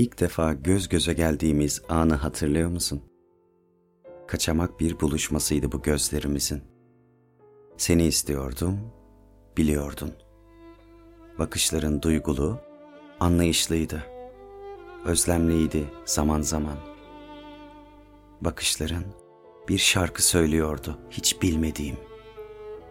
İlk 0.00 0.20
defa 0.20 0.52
göz 0.52 0.88
göze 0.88 1.12
geldiğimiz 1.12 1.82
anı 1.88 2.14
hatırlıyor 2.14 2.70
musun? 2.70 3.02
Kaçamak 4.28 4.80
bir 4.80 5.00
buluşmasıydı 5.00 5.72
bu 5.72 5.82
gözlerimizin. 5.82 6.62
Seni 7.76 8.04
istiyordum, 8.04 8.80
biliyordun. 9.56 10.12
Bakışların 11.38 12.02
duygulu, 12.02 12.58
anlayışlıydı. 13.20 14.02
Özlemliydi 15.04 15.84
zaman 16.04 16.40
zaman. 16.40 16.76
Bakışların 18.40 19.04
bir 19.68 19.78
şarkı 19.78 20.26
söylüyordu 20.26 20.98
hiç 21.10 21.42
bilmediğim. 21.42 21.96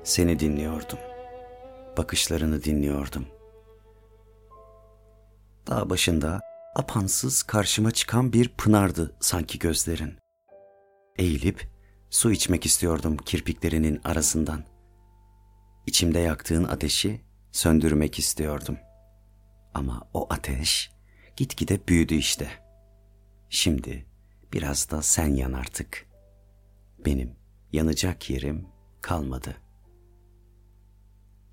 Seni 0.04 0.40
dinliyordum. 0.40 1.00
Bakışlarını 1.98 2.64
dinliyordum. 2.64 3.26
Dağ 5.68 5.90
başında 5.90 6.49
apansız 6.80 7.44
karşıma 7.44 7.92
çıkan 7.92 8.34
bir 8.34 8.50
pınardı 8.50 9.16
sanki 9.20 9.60
gözlerin. 9.60 10.18
Eğilip 11.16 11.68
su 12.10 12.32
içmek 12.32 12.66
istiyordum 12.66 13.18
kirpiklerinin 13.18 14.02
arasından. 14.04 14.64
İçimde 15.88 16.20
yaktığın 16.20 16.64
ateşi 16.64 17.22
söndürmek 17.52 18.20
istiyordum. 18.20 18.78
Ama 19.74 20.10
o 20.14 20.28
ateş 20.30 20.92
gitgide 21.36 21.88
büyüdü 21.88 22.16
işte. 22.16 22.50
Şimdi 23.50 24.06
biraz 24.54 24.92
da 24.92 25.02
sen 25.02 25.36
yan 25.36 25.54
artık. 25.54 26.06
Benim 27.06 27.36
yanacak 27.74 28.30
yerim 28.30 28.68
kalmadı. 29.02 29.56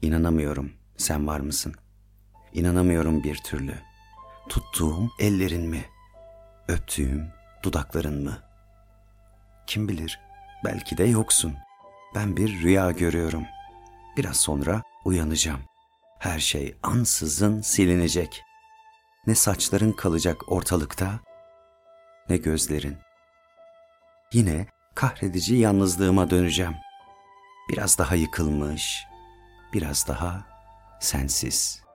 İnanamıyorum 0.03 0.73
sen 0.97 1.27
var 1.27 1.41
mısın? 1.41 1.75
İnanamıyorum 2.53 3.25
bir 3.25 3.37
türlü. 3.37 3.96
Tuttuğum 4.49 5.11
ellerin 5.19 5.69
mi? 5.69 5.85
Öptüğüm 6.69 7.33
dudakların 7.63 8.25
mı? 8.25 8.39
Kim 9.67 9.89
bilir 9.89 10.21
belki 10.65 10.99
de 10.99 11.05
yoksun. 11.05 11.55
Ben 12.15 12.37
bir 12.37 12.63
rüya 12.63 12.91
görüyorum. 12.91 13.45
Biraz 14.17 14.37
sonra 14.37 14.83
uyanacağım. 15.05 15.61
Her 16.19 16.39
şey 16.39 16.77
ansızın 16.83 17.61
silinecek. 17.61 18.43
Ne 19.27 19.35
saçların 19.35 19.93
kalacak 19.93 20.53
ortalıkta, 20.53 21.21
ne 22.29 22.37
gözlerin. 22.37 22.99
Yine 24.33 24.67
kahredici 24.95 25.55
yalnızlığıma 25.55 26.31
döneceğim. 26.31 26.77
Biraz 27.71 27.99
daha 27.99 28.15
yıkılmış, 28.15 29.05
biraz 29.73 30.09
daha 30.09 30.47
sensiz. 31.01 31.86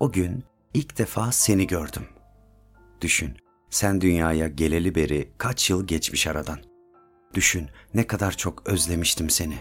O 0.00 0.12
gün 0.12 0.44
ilk 0.74 0.98
defa 0.98 1.32
seni 1.32 1.66
gördüm. 1.66 2.06
Düşün, 3.00 3.36
sen 3.70 4.00
dünyaya 4.00 4.48
geleli 4.48 4.94
beri 4.94 5.32
kaç 5.38 5.70
yıl 5.70 5.86
geçmiş 5.86 6.26
aradan. 6.26 6.58
Düşün 7.34 7.68
ne 7.94 8.06
kadar 8.06 8.32
çok 8.36 8.66
özlemiştim 8.66 9.30
seni. 9.30 9.58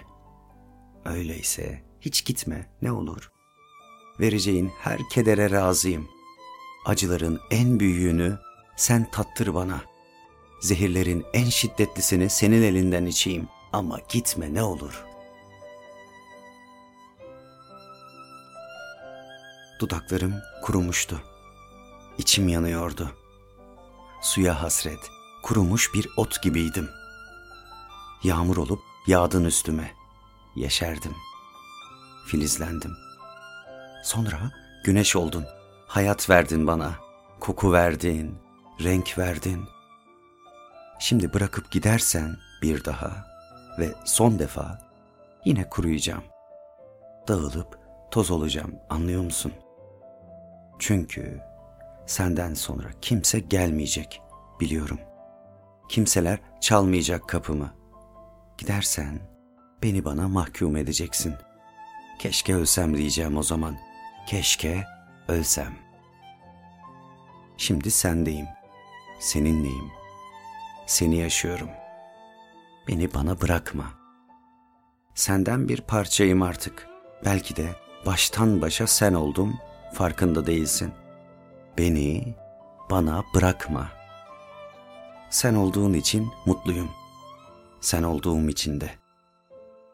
Öyleyse 1.05 1.83
hiç 2.01 2.25
gitme 2.25 2.69
ne 2.81 2.91
olur. 2.91 3.31
Vereceğin 4.19 4.71
her 4.79 4.99
kedere 5.11 5.51
razıyım. 5.51 6.07
Acıların 6.85 7.39
en 7.51 7.79
büyüğünü 7.79 8.37
sen 8.75 9.11
tattır 9.11 9.53
bana. 9.53 9.81
Zehirlerin 10.61 11.25
en 11.33 11.45
şiddetlisini 11.45 12.29
senin 12.29 12.61
elinden 12.61 13.05
içeyim 13.05 13.47
ama 13.73 13.99
gitme 14.09 14.53
ne 14.53 14.63
olur. 14.63 15.05
Dudaklarım 19.83 20.41
kurumuştu. 20.61 21.21
İçim 22.17 22.47
yanıyordu. 22.47 23.11
Suya 24.21 24.61
hasret, 24.61 24.99
kurumuş 25.43 25.93
bir 25.93 26.09
ot 26.17 26.41
gibiydim. 26.41 26.89
Yağmur 28.23 28.57
olup 28.57 28.79
yağdın 29.07 29.45
üstüme. 29.45 29.91
Yeşerdim. 30.55 31.15
Filizlendim. 32.27 32.91
Sonra 34.03 34.51
güneş 34.83 35.15
oldun. 35.15 35.45
Hayat 35.87 36.29
verdin 36.29 36.67
bana. 36.67 36.95
Koku 37.39 37.73
verdin, 37.73 38.37
renk 38.83 39.17
verdin. 39.17 39.65
Şimdi 40.99 41.33
bırakıp 41.33 41.71
gidersen 41.71 42.37
bir 42.61 42.85
daha 42.85 43.25
ve 43.79 43.93
son 44.05 44.39
defa 44.39 44.79
yine 45.45 45.69
kuruyacağım. 45.69 46.23
Dağılıp 47.27 47.79
toz 48.11 48.31
olacağım 48.31 48.75
anlıyor 48.89 49.23
musun? 49.23 49.53
Çünkü 50.83 51.41
senden 52.05 52.53
sonra 52.53 52.87
kimse 53.01 53.39
gelmeyecek 53.39 54.21
biliyorum. 54.59 54.99
Kimseler 55.89 56.39
çalmayacak 56.61 57.29
kapımı. 57.29 57.73
Gidersen 58.57 59.19
beni 59.83 60.05
bana 60.05 60.27
mahkum 60.27 60.75
edeceksin. 60.75 61.35
Keşke 62.19 62.55
ölsem 62.55 62.97
diyeceğim 62.97 63.37
o 63.37 63.43
zaman. 63.43 63.77
Keşke 64.27 64.83
ölsem. 65.27 65.73
Şimdi 67.57 67.91
sendeyim. 67.91 68.47
Seninleyim. 69.19 69.91
Seni 70.85 71.17
yaşıyorum. 71.17 71.69
Beni 72.87 73.13
bana 73.13 73.41
bırakma. 73.41 73.85
Senden 75.15 75.69
bir 75.69 75.81
parçayım 75.81 76.41
artık. 76.41 76.87
Belki 77.25 77.55
de 77.55 77.69
baştan 78.05 78.61
başa 78.61 78.87
sen 78.87 79.13
oldum, 79.13 79.59
farkında 79.93 80.45
değilsin. 80.45 80.93
Beni 81.77 82.35
bana 82.91 83.23
bırakma. 83.35 83.89
Sen 85.29 85.55
olduğun 85.55 85.93
için 85.93 86.27
mutluyum. 86.45 86.89
Sen 87.81 88.03
olduğum 88.03 88.49
için 88.49 88.81
de. 88.81 88.89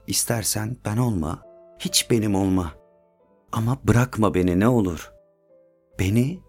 İstersen 0.07 0.77
ben 0.85 0.97
olma, 0.97 1.41
hiç 1.79 2.11
benim 2.11 2.35
olma. 2.35 2.73
Ama 3.51 3.77
bırakma 3.83 4.33
beni 4.33 4.59
ne 4.59 4.67
olur. 4.67 5.11
Beni 5.99 6.39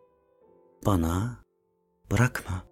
bana 0.86 1.38
bırakma. 2.10 2.69